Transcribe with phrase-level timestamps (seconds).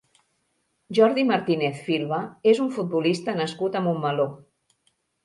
[0.99, 2.19] Jordi Martínez Filva
[2.53, 4.27] és un futbolista nascut a Montmeló.